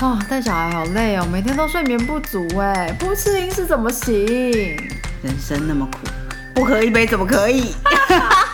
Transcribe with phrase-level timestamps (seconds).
[0.00, 4.14] 啊，带小孩好累哦，每天都睡眠不足哎，不吃零食怎么行？
[5.24, 5.98] 人生那么苦，
[6.54, 7.74] 不喝一杯怎么可以？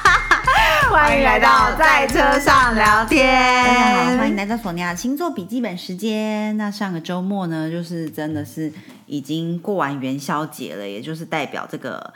[0.91, 3.27] 欢迎来到在车上聊天。
[3.63, 6.57] 大家好，欢迎来到索尼娅星座笔记本时间。
[6.57, 8.73] 那上个周末呢，就是真的是
[9.05, 12.15] 已经过完元宵节了，也就是代表这个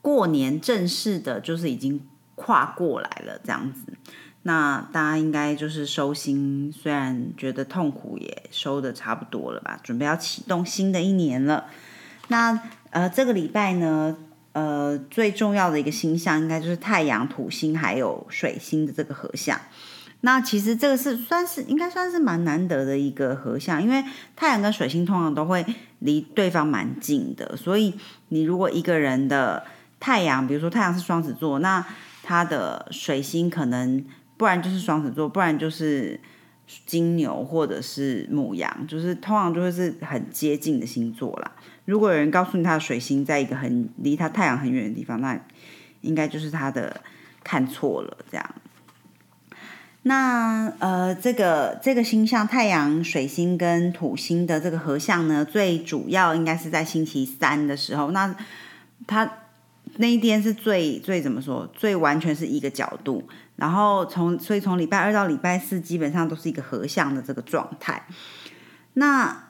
[0.00, 2.00] 过年正式的，就是已经
[2.34, 3.92] 跨过来了这样子。
[4.42, 9.78] 那大家应该就是收心，虽然觉得痛苦，也收的差不多了吧？
[9.82, 11.66] 准备要启动新的一年了。
[12.28, 12.58] 那
[12.88, 14.16] 呃，这个礼拜呢，
[14.52, 19.60] 呃，最重要的一个星象应该就是太阳、土星还有水星的这个合相。
[20.22, 24.02] 那其实这个是算是应该算是蛮难得的一个合相，因为
[24.34, 25.66] 太阳跟水星通常都会
[25.98, 27.92] 离对方蛮近的，所以
[28.28, 29.64] 你如果一个人的
[29.98, 31.84] 太阳，比如说太阳是双子座，那
[32.22, 34.02] 他的水星可能。
[34.40, 36.18] 不然就是双子座，不然就是
[36.86, 41.52] 金牛或者是母羊，就是通常就会是很接近的星座啦。
[41.84, 45.38] 如果有人告诉你他的水星在一个很离他太阳很远的地方，那
[46.00, 47.02] 应该就是他的
[47.44, 48.16] 看错了。
[48.30, 48.54] 这样，
[50.04, 58.12] 那呃，这个这个星象太阳、水星跟土星的这个合相呢，最主要应该是在星期三的时候。
[58.12, 58.34] 那
[59.06, 59.30] 他
[59.96, 61.70] 那一天是最最怎么说？
[61.74, 63.28] 最完全是一个角度。
[63.60, 68.06] 然后从所以从礼拜二到礼拜四基本上都是一个合相的这个状态。
[68.94, 69.44] 那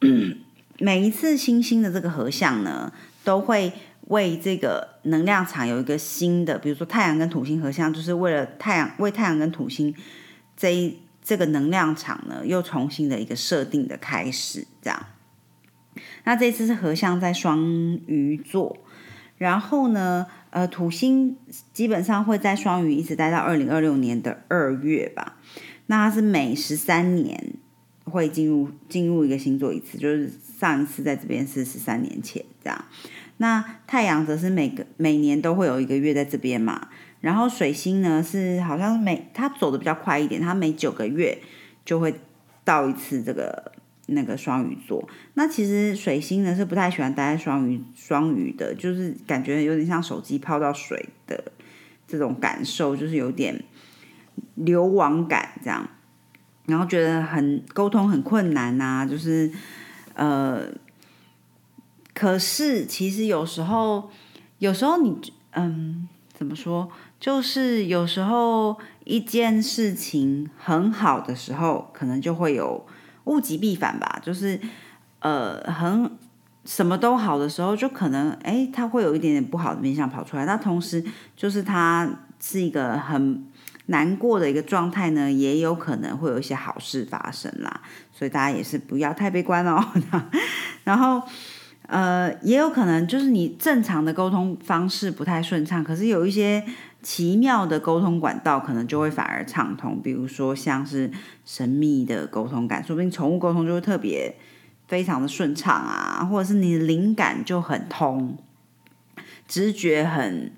[0.80, 2.90] 每一次星星的这个合相呢，
[3.22, 3.70] 都会
[4.06, 9.94] 为这个能量场有一个新的，比如说太阳跟土星合相，就是为了太阳为太阳跟土星
[10.56, 14.66] 这一这个能量场呢，又重新的一个设定的开始。
[14.80, 15.06] 这样，
[16.24, 17.60] 那这次是合相在双
[18.06, 18.78] 鱼座，
[19.36, 20.26] 然后呢？
[20.50, 21.36] 呃，土星
[21.72, 25.36] 基本上会在双鱼一直待到二零二六年的二月吧。
[25.86, 27.54] 那它是每十三年
[28.04, 32.84] 会进入进入一个星座一次，就是上一次在这边是十三年前这样。
[33.36, 36.88] 那太阳则是每个每年都会有一个月在这边嘛。
[37.20, 41.38] 然后水星呢是好像每它走的比较快一点，它每九个月
[41.84, 42.14] 就会
[42.64, 43.72] 到一次这个。
[44.12, 51.52] 那个双鱼座，那其实水星呢是不太喜欢待在双鱼双鱼的，就是感觉有点像手机泡到水的
[52.08, 53.62] 这种感受，就是有点
[54.56, 55.88] 流亡感这样，
[56.66, 59.50] 然后觉得很沟通很困难呐，就是
[60.14, 60.68] 呃，
[62.12, 64.10] 可是其实有时候，
[64.58, 65.16] 有时候你
[65.52, 66.90] 嗯怎么说，
[67.20, 72.84] 就是有时候一件事情很好的时候，可能就会有。
[73.30, 74.60] 物极必反吧，就是
[75.20, 76.10] 呃，很
[76.64, 80.44] 什么都好的时候，就可能哎，它会有一点点不好的面相跑出来。
[80.44, 81.02] 那同时，
[81.36, 83.46] 就是它是一个很
[83.86, 87.80] 难过的一个状态呢，也有可能会有一些好事发生啦。
[88.12, 89.82] 所以大家也是不要太悲观哦。
[90.84, 91.22] 然后
[91.86, 96.64] 呃，也有可能就是你正常的沟通方式不太顺畅，可是有一些。
[97.02, 101.10] 奇妙的沟通管道可能就会反而畅通，比如说像是
[101.44, 104.36] 神秘的沟通感，说不定宠物沟通就会特别
[104.86, 108.36] 非常的顺畅啊，或者是你的灵感就很通，
[109.48, 110.52] 直觉很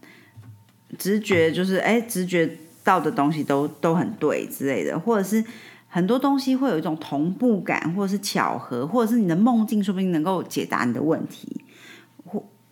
[0.99, 5.45] 直觉就是哎，直觉到的东西都都很对之类的，或者是
[5.89, 11.62] 很多东西会有一种同步感，或者是巧合，或者是你的梦境说不定能够解答你的问题。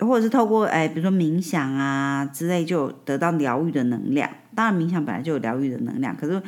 [0.01, 4.29] 或者是透过哎，比如说冥想啊之类，就得到疗愈的能量。
[4.55, 6.17] 当然，冥想本来就有疗愈的能量。
[6.17, 6.43] 可是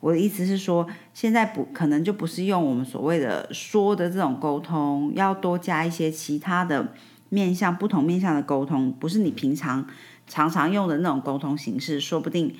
[0.00, 6.92] 我的意思是说，现在不可能就不是用我们所谓的说的这种沟通，要多加一些其他的
[7.28, 9.86] 面向、不同面向的沟通，不是你平常
[10.26, 12.54] 常常用的那种沟通形式，说不定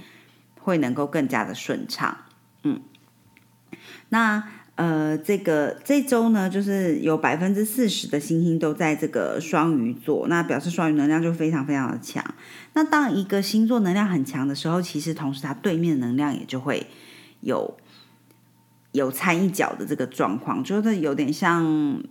[0.60, 2.18] 会能够更加的顺畅。
[2.62, 2.80] 嗯，
[4.10, 4.44] 那。
[4.76, 12.24] 呃，这个这周呢，就是有百分之四十的星星都在这个双鱼座，那表示双鱼能量就非常非常的强。
[12.72, 16.88] 那当一个星座能量很强的时候，其实同时它对面能量也就会
[17.40, 17.76] 有
[18.90, 22.02] 有掺一脚的这个状况，就是有点像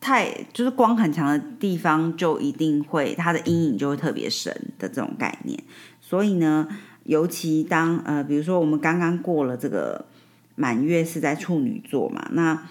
[0.00, 5.60] 太就是光很强的地方，就一定会它的阴影就会特别深的这种概念。
[6.00, 6.68] 所以呢，
[7.02, 10.06] 尤其当呃，比如说我们刚刚过了这个。
[10.58, 12.28] 满月是在处女座嘛？
[12.32, 12.68] 那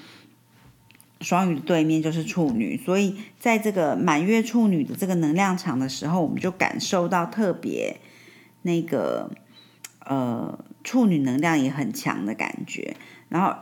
[1.21, 7.97] 双鱼的对面就是处女，所以在这个满月处女的这个能量场的时候，我们就感受到特别
[8.63, 9.31] 那个
[10.05, 12.97] 呃处女能量也很强的感觉。
[13.29, 13.55] 然后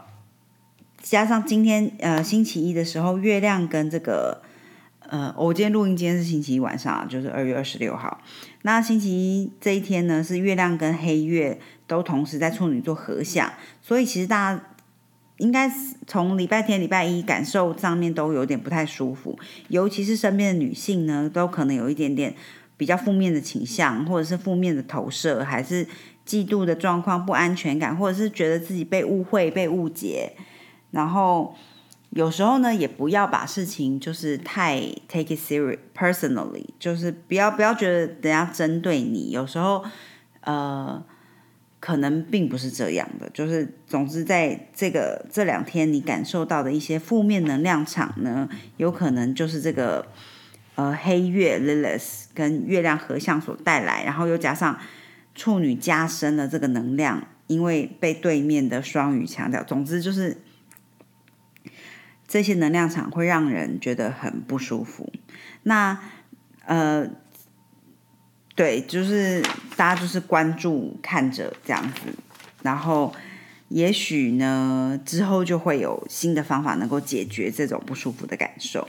[1.00, 4.42] 加上今天呃星期一的时候，月亮跟这个
[5.08, 8.22] 呃，我今天录音，今天是星期一晚上，就是二月二十六号。
[8.64, 11.60] 那星期一这一天呢，是月亮跟黑月。
[11.88, 13.52] 都同时在处女座合相，
[13.82, 14.64] 所以其实大家
[15.38, 19.38] 应该是从礼拜天、礼拜一感受上面都有点不太舒服，
[19.68, 22.34] 尤其是身边的女性呢，都可能有一点点
[22.78, 25.86] 比较负面的倾向，或者是负面的投射，还是
[26.26, 30.34] 嫉妒的状况、不安全感，或者是觉得自己被误会、被误解。
[30.92, 31.54] 然后
[32.12, 39.32] 有时候呢，也不要把事情就是太 take it serious personally，就是不要不要觉得人家针对你。
[39.32, 39.84] 有时候
[40.42, 41.04] 呃。
[41.86, 50.08] 可能并不是这样的，就是总之在这个这两天你感受到的一些负面能量场呢，有可能就是这个
[50.74, 54.80] 呃黑月 Lilith 跟月亮合相所带来，然后又加上
[55.36, 60.38] 处女加深了这个能量，因为被对面的双鱼强调，总之就是
[62.28, 65.14] 这些能量场会让人觉得很不舒服。
[65.62, 66.00] 那
[66.66, 67.08] 呃。
[68.56, 69.42] 对，就是
[69.76, 72.00] 大家就是关注看着这样子，
[72.64, 73.14] 然后
[73.68, 78.88] 也许呢之后就会有新的方法能够解决这种不舒服的感受。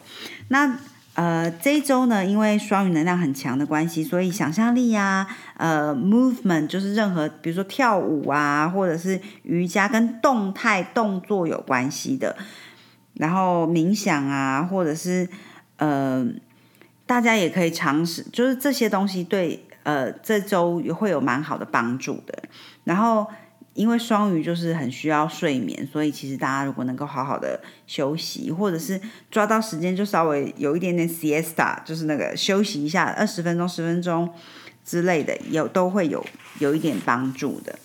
[0.51, 0.79] 那
[1.15, 5.27] 呃这一周呢，因为双鱼能量很强的关系，所以想象力呀，
[5.57, 12.37] 呃，movement 就是任何比如说跳舞啊，或者是瑜伽跟动态动作有关系的，
[13.15, 15.29] 然后冥想啊，或者是
[15.79, 16.25] 呃。
[17.07, 22.37] 大家也可以尝试，就是这些东西对呃这周会有蛮好的帮助的。
[22.85, 23.27] 然后
[23.75, 29.01] 因为双鱼就是很需要睡眠，所以其实大家如果能够好好的休息，或者是
[29.31, 34.29] 抓到时间就稍微有一点点 siesta，就是那个休息一下二十分钟、十分钟
[34.85, 36.25] 之类的，有都会有
[36.59, 37.79] 有一点帮助的。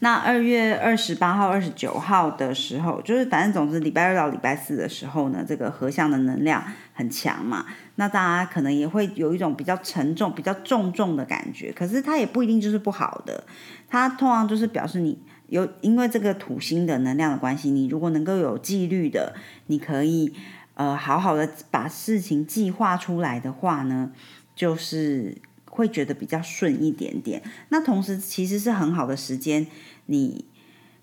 [0.00, 6.62] 那二月二十八号、二十九号的时候，就是反正总之礼拜二到礼拜四的时候呢，这个合相的能量
[6.94, 7.66] 很强嘛，
[7.96, 11.72] 那大家可能也会有一种比较沉重、比较重重的感觉。
[11.72, 13.42] 可是它也不一定就是不好的，
[13.88, 15.18] 它通常就是表示你
[15.48, 19.34] 有因为这个土星的能量的关系，你如果能够有纪律的，
[19.66, 20.32] 你可以
[20.74, 24.12] 呃好好的把事情计划出来的话呢，
[24.54, 25.38] 就是。
[25.78, 27.40] 会觉得比较顺一点点。
[27.68, 29.64] 那同时其实是很好的时间，
[30.06, 30.44] 你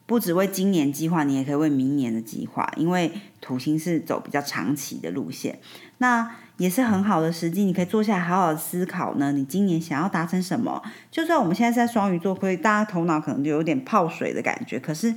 [0.06, 2.70] 不只为今年计划，你也可以为明年的计划。
[2.76, 5.60] 因为土星是走比较长期的路线，
[6.00, 9.32] 那也是很好的时机，你可以坐下来好好思考呢。
[9.32, 10.84] 你今年想要达成什么？
[11.10, 14.78] 就算我们现在在双鱼座，所以大家头脑可能就有点泡水的感觉。
[14.78, 15.16] 可是，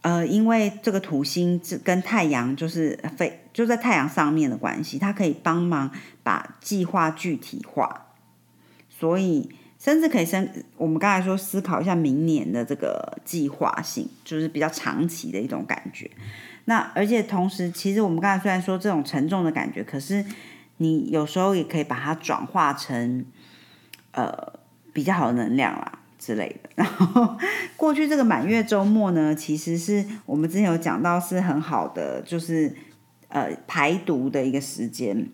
[0.00, 5.90] 呃，因为这个土星跟太阳就是非就在太阳上面的关系，它可以帮忙
[6.24, 8.08] 把计划具体化。
[9.02, 9.50] 所以，
[9.80, 16.08] 甚至可以生，我们刚才说思考一下明年的这个计划性，就是比较长期的一种感觉。
[16.66, 20.24] 那而且同时，其实我们刚才虽然说这种沉重的感觉，可是
[20.76, 23.24] 你有时候也可以把它转化成
[24.12, 24.52] 呃
[24.92, 26.70] 比较好的能量啦之类的。
[26.76, 27.36] 然后
[27.76, 32.72] 过去这个满月周末呢，其实是我们之前有讲到是很好的，就是
[33.26, 35.28] 呃排毒的一个时间。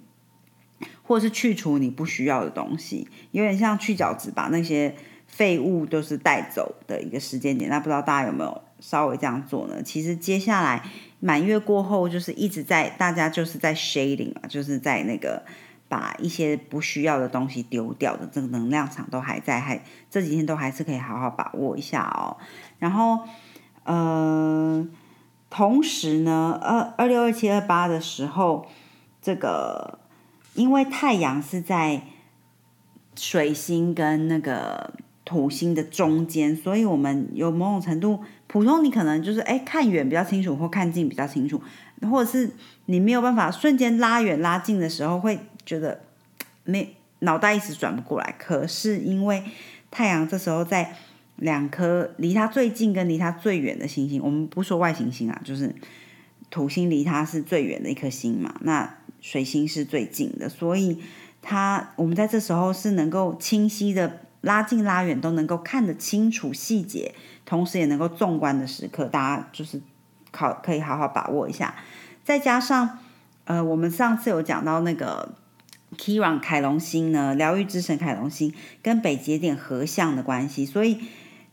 [1.08, 4.94] 或是去除你不需要的东西，有点像去角质，把那些
[5.26, 7.70] 废物都是带走的一个时间点。
[7.70, 9.82] 那不知道大家有没有稍微这样做呢？
[9.82, 10.84] 其实接下来
[11.18, 15.42] 满月过后，就是一直在大家就是在 shading 嘛，就是在那个
[15.88, 22.36] 把一些不需要的东西丢掉的这个能量场都还在，还这几天都还是可以好好把握一下哦。
[22.78, 23.20] 然后，
[23.84, 24.86] 呃，
[25.48, 28.66] 同时呢，二二六二七二八的时候，
[29.22, 30.00] 这个。
[30.58, 32.02] 因为太阳是在
[33.14, 34.92] 水星跟那个
[35.24, 41.62] 土星的中间，所以我们有某种程度，普通你可能就是哎看远比较清楚，或看近比较清楚，
[42.10, 42.50] 或者是
[42.86, 46.00] 你没有办法瞬间拉远拉近的时候，会觉得
[46.64, 48.34] 没脑袋一时转不过来。
[48.36, 49.44] 可是因为
[49.92, 50.96] 太阳这时候在
[51.36, 55.72] 两颗离它最近跟离它最远的行星，我们不说外行星啊，就是
[56.50, 58.96] 土星离它是最远的一颗星嘛，那。
[59.20, 61.02] 水星是最近的，所以
[61.42, 69.80] 它我们在这时候是能够清晰的拉近拉远都能够看得清楚细节，同时也能够纵观的时刻，大家就是
[70.30, 71.74] 考可以好好把握一下。
[72.24, 72.98] 再加上
[73.44, 75.34] 呃，我们上次有讲到那个
[75.96, 80.98] Kiran 凯龙星呢，疗愈之神凯龙星跟北节点合相的关系，所以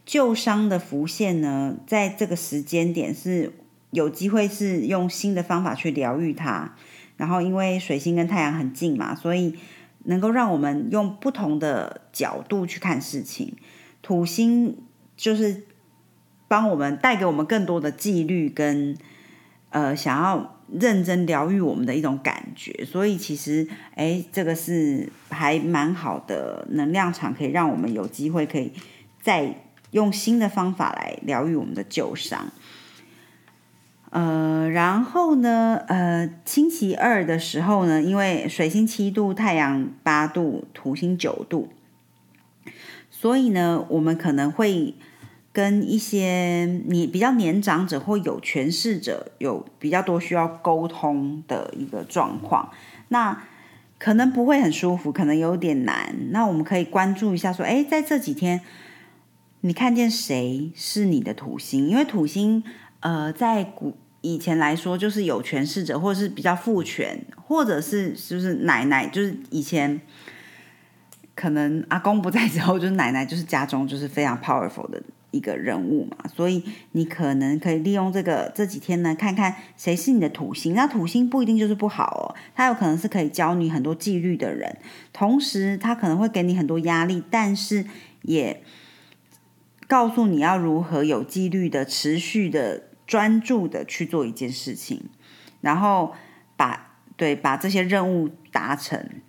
[0.05, 3.53] 旧伤的浮现呢，在这个时间点是
[3.91, 6.75] 有机会是用新的方法去疗愈它。
[7.17, 9.55] 然后，因为水星跟太阳很近嘛，所以
[10.03, 13.55] 能够让我们用不同的角度去看事情。
[14.01, 14.77] 土星
[15.15, 15.63] 就是
[16.47, 18.95] 帮我们带给我们更多的纪律跟
[19.69, 22.85] 呃想要认真疗愈我们的一种感觉。
[22.85, 28.71] 所以其实，哎，这个是还蛮好的能量场，可以让我们有机会可以
[29.21, 32.51] 再用新的方法来疗愈我们的旧伤。
[34.15, 41.67] 呃，然后呢，呃，星期二的时候呢，因为水星七度，太阳八度，土星九度，
[43.11, 44.95] 所以呢，我们可能会
[45.51, 52.71] 跟一些你比较年长者或有权势者有比较多需要沟通的一个状况，
[53.09, 53.43] 那
[53.99, 56.15] 可能不会很舒服，可能有点难。
[56.29, 58.61] 那我们可以关注一下，说，哎，在这几天，
[59.59, 61.89] 你看见谁是你的土星？
[61.89, 62.63] 因为土星，
[63.01, 63.97] 呃，在古。
[64.33, 70.01] 以前来说，就是有权势者，或者是比较父权，或者是就是奶奶，就是以前
[71.35, 76.17] 可能阿公不在之后，就是奶奶就是家中就是非常 powerful 的一个人物嘛。
[76.35, 76.63] 所以
[76.93, 80.73] 你可能可以利用这个这几天呢，看看谁是你的土星。
[80.73, 84.75] 那土星不一定就是不好哦，它有可能是可以教你很多纪律的人，
[85.13, 87.85] 同时他可能会给你很多压力，但是
[88.23, 88.63] 也
[89.85, 92.84] 告诉你要如何有纪律的持续的。
[93.05, 95.09] 专注的去做一件事情，
[95.61, 96.13] 然后
[96.57, 99.21] 把对把这些任务达成，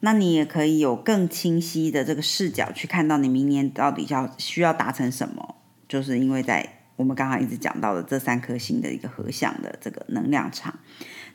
[0.00, 5.56] 那你也可以有更清晰的这个视角去看到你明年到底要需要达成什么。
[5.88, 10.74] 就是因为在我们刚刚一直讲到的这三颗星的一个合相的这个能量场。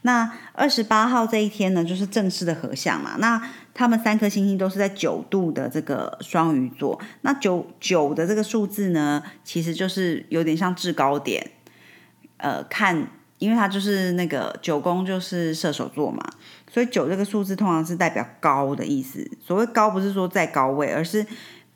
[0.03, 3.17] 那二十八号这一天呢，就是正式的合相嘛。
[3.19, 3.39] 那
[3.73, 6.99] 他们三颗星星都是在九度的这个双鱼座。
[7.21, 11.51] 那九九的这个数字呢，其实就是有点像制高点。
[12.37, 16.27] 呃，看，因为它就是那个九宫就是射手座嘛，
[16.67, 19.29] 所以九这个数字通常是代表高的意思。
[19.39, 21.23] 所谓高，不是说在高位，而是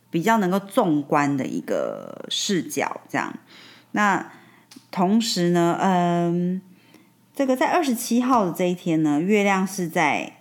[0.09, 3.01] 比较能够纵观的一个视角。
[3.07, 3.31] 这样。
[3.95, 4.31] 那
[4.91, 6.61] 同时呢，嗯。
[7.37, 10.37] 这个在二十七号的这一天呢，月亮是在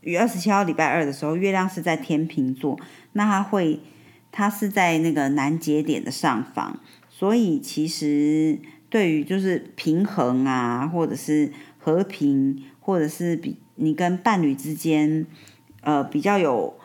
[0.00, 2.76] 于二十七号礼拜二的时候，月亮是在天平座，
[3.12, 3.78] 那它会，
[4.32, 8.58] 它是在那个南节点的上方，所以其实
[8.90, 15.24] 对于就是平衡啊，或者是和平，或者是比你跟伴侣之间，
[15.82, 16.76] 呃，比较有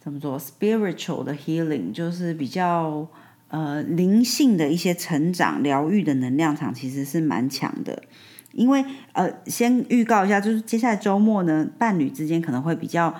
[0.00, 3.06] 怎么说 spiritual 的 healing，就是比较
[3.54, 8.02] 呃灵性的一些成长、疗愈的能量场，其实是蛮强的。
[8.50, 13.14] 因为呃，先预告一下，就是接下来周末呢，伴侣之间可能会比较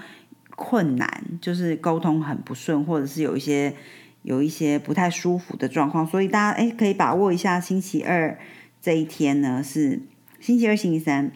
[0.56, 3.74] 困难，就是沟通很不顺，或者是有一些
[4.22, 8.36] 有一些不太舒服的状况，所以大家哎可以把握一下星期二
[8.80, 10.02] 这一天呢，是
[10.40, 11.30] 星期二、星期三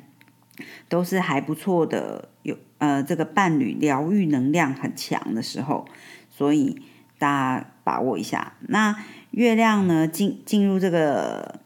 [0.89, 5.87] 都是还不错的，有呃这个伴侣疗愈能量很强的时候，
[6.31, 6.81] 所以
[7.19, 8.53] 大家把握一下。
[8.69, 8.95] 那
[9.31, 11.61] 月亮呢进进入这个。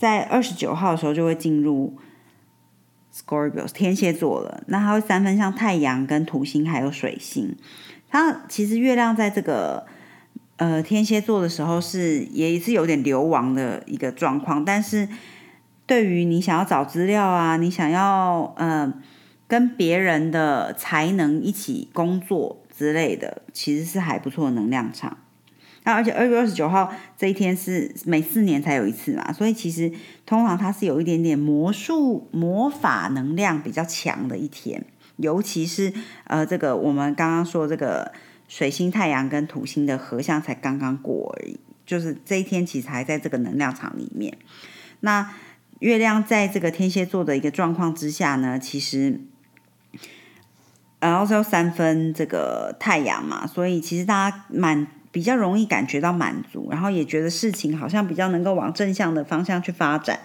[0.00, 1.98] 在二十九号的时候就会进入
[3.14, 7.54] Scorpio 天蝎座了，那它会三分像太阳、跟土星还有水星。
[8.08, 9.84] 它其实月亮在这个
[10.56, 15.06] 呃天蝎座的时候是也是有点流亡的一个状况，但是
[15.84, 18.90] 对于你想要找资料啊，你想要呃
[19.46, 25.18] 跟别人的才能一起工作之类的，其实是还不错的能量场。
[25.84, 29.92] 那而且二月二十九号这一天是每四年才有一次嘛，所以其实
[30.24, 34.82] 通常它是有一点点魔术魔法能量比较强的一天，
[35.16, 35.92] 尤其是
[36.24, 38.12] 呃这个我们刚刚说这个
[38.48, 44.38] 水星、太阳跟土星的合相才刚刚过而已，就是这一天其实还在这个能量场里面。
[45.00, 45.30] 那
[45.80, 49.20] 月亮在这个天蝎座的一个状况之下呢，其实
[51.00, 54.86] 然后是三分这个太阳嘛，所以其实大家蛮。
[55.12, 60.20] 比较容易感觉到满足，然后也觉得事情好像比较能够往正向的方向去发展。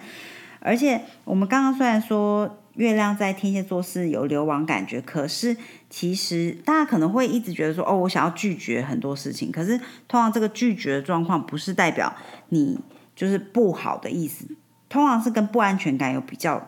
[0.60, 5.56] 而且我们刚刚虽然说月亮在天蝎座是有流亡感觉，可是
[5.90, 9.50] 其实大家可能会一直觉得说，哦，我想要拒绝很多事情。
[9.50, 12.14] 可是通常这个拒绝的状况不是代表
[12.50, 12.78] 你
[13.16, 14.46] 就是不好的意思，
[14.88, 16.64] 通常是跟不安全感有比较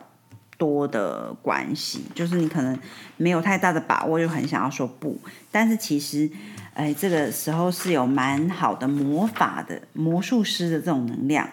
[0.59, 2.03] 多的关系。
[2.13, 2.77] 就是你可能
[3.17, 5.19] 没有太大的把握，就很想要说不，
[5.51, 6.29] 但是其实。
[6.75, 11.49] 哎，这个时候是有蛮好的魔法的魔术师的这种能量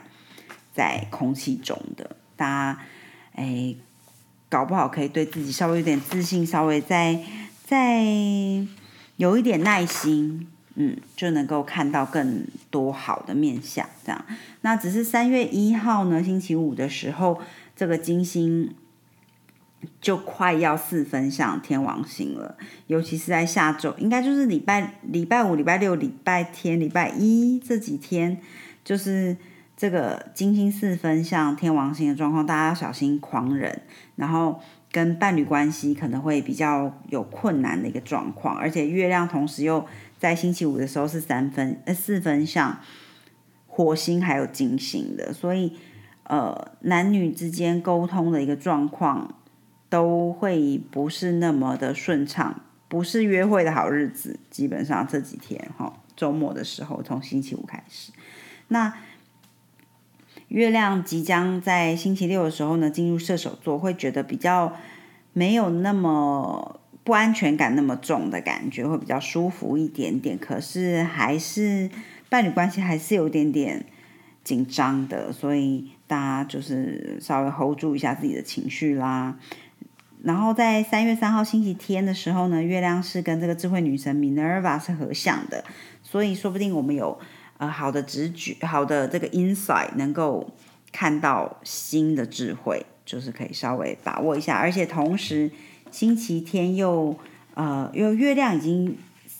[0.72, 2.78] 在空气中的，大家
[3.34, 3.74] 哎，
[4.48, 7.18] 搞不好可以对自己稍微有点自信，稍微再
[7.64, 8.04] 再
[9.16, 10.46] 有一点耐心，
[10.76, 13.84] 嗯，就能够看到更多好的面相。
[14.04, 14.24] 这样，
[14.60, 17.40] 那只是三月一号呢，星期五的时候，
[17.74, 18.72] 这个金星。
[20.00, 28.40] 就快要四分像天王星了，尤其是在下周，应该就是礼拜礼拜五、礼拜六、礼拜天、礼拜一这几天，
[28.84, 29.36] 就是
[29.76, 33.82] 这个金星四分像天王星的状况，大家要小心狂人，
[34.16, 39.84] 然后跟伴侣关系可能会比较有困难的一个状况，而且月亮同时又
[40.18, 42.78] 在星期五的时候是三分呃四分像
[43.66, 45.72] 火星还有金星的，所以
[46.22, 49.34] 呃，男女之间沟通的一个状况
[49.88, 54.38] 都会不是那么的顺畅，不是约会的好日子。
[54.50, 58.12] 基本上这几天哈，周末的时候，从星期五开始，
[58.68, 58.94] 那
[60.48, 64.76] 月亮即将在星期六的时候呢进入射手座，会觉得比较
[65.32, 70.38] 没有那么不安全感那么重的感觉，会比较舒服一点点。
[70.38, 71.90] 可是还是。
[72.28, 73.86] 伴侣关系还是有点点
[74.42, 79.38] 紧张的，所以大家就是稍微 hold 住一下自己的情绪啦。
[80.22, 85.64] 然后在三月三号星期天的时候呢，月亮是跟这个智慧女神 Minerva 是合相的，
[86.02, 87.18] 所以说不定我们有
[87.58, 90.50] 呃好的直觉、好的这个 insight，能够
[90.92, 94.56] 看到新的智慧，就是可以稍微把握一下。
[94.56, 95.50] 而且同时
[95.90, 97.16] 星期天又
[97.54, 98.96] 呃，因为月亮已经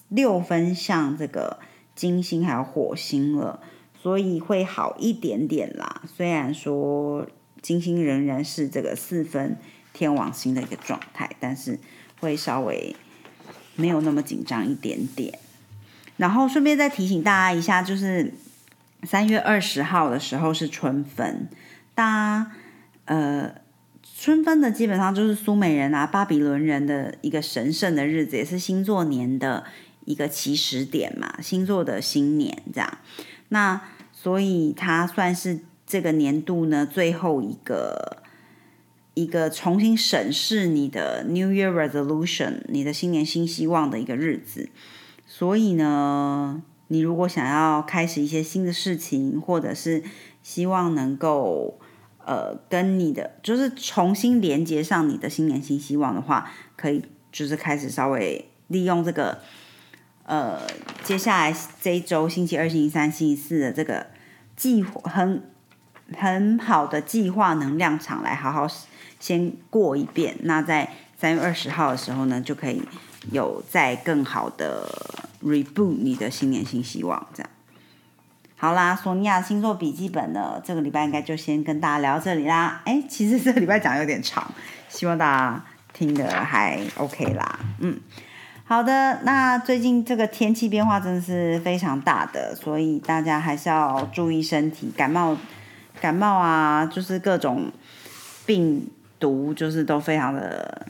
[0.08, 1.58] 六分像这个。
[1.96, 3.58] 金星还有火星了，
[3.98, 6.02] 所以会好一点点啦。
[6.14, 7.26] 虽然说
[7.62, 9.56] 金星仍然是这个四分
[9.96, 11.78] 天王星的一个状态，但是
[12.20, 12.94] 会稍微
[13.74, 15.38] 没有那么紧张一点点。
[16.18, 18.34] 然后顺便再提醒大家一下，就是
[19.04, 21.48] 三月二十号的时候是春分，
[21.94, 22.52] 大家
[23.06, 23.54] 呃
[24.18, 29.64] 春分的基本上就是苏美人啊、巴比伦人的一个神圣的日子，也是星座年的。
[30.06, 32.98] 一个起始点嘛，星座的新年这样，
[33.48, 33.80] 那
[34.12, 38.22] 所以它算是这个年度呢最后一个
[39.16, 44.68] 一个重新审视你的 New Year Resolution，你的新年新希望的一个日子。
[45.26, 50.04] 所以呢，你如果想要开始一些新的事情，或者是
[50.42, 51.80] 希望能够
[52.26, 59.38] 呃跟你的就是重新连接上你的新年新希望的话，可以就是开始稍微利用这个。
[60.24, 60.60] 呃，
[61.04, 64.08] 接下来这一周，星期二、星期三、星期四的这个
[64.56, 65.40] 计划很
[66.16, 68.66] 很好的计划能量场，来好好
[69.26, 70.36] 先过一遍。
[70.42, 72.80] 那在三月二十号的时候呢，就可以
[73.32, 74.86] 有再更好的
[75.42, 77.26] reboot 你的新年新希望。
[77.34, 77.50] 这样，
[78.56, 82.82] 好啦，索尼娅星座笔记本呢，这个礼拜应该就先跟大家聊到这里啦。
[82.84, 84.48] 哎，其实这个礼拜讲有点长，
[84.88, 87.58] 希望大家听的还 OK 啦。
[87.80, 87.98] 嗯。
[88.68, 95.36] 好的，那最近这个天气变化真的是非常大的，所以大家还是要注意身体，感冒、
[96.00, 97.70] 感冒啊，就是各种
[98.44, 100.86] 病毒，就是都非常的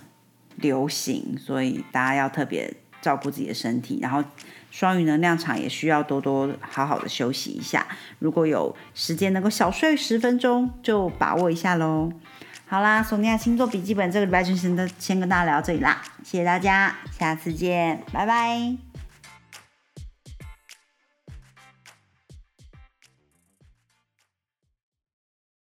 [0.56, 3.98] 流行，所以大家要特别照顾自己的身体。
[4.00, 4.22] 然后
[4.70, 7.86] 双鱼能量场也需要多多好好的休息一下，
[8.18, 12.12] 如果有时间能够小睡十分钟，就把握一下喽。
[12.68, 18.85] 好啦，索尼娅星座笔记本这个礼拜就先先跟大家聊这里啦，谢谢大家，下次见，拜拜。